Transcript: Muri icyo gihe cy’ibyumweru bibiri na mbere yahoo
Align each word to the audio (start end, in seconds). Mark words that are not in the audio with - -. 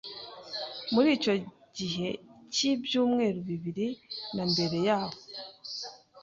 Muri 0.93 1.09
icyo 1.17 1.33
gihe 1.77 2.07
cy’ibyumweru 2.53 3.39
bibiri 3.49 3.87
na 4.35 4.43
mbere 4.51 4.77
yahoo 4.87 5.19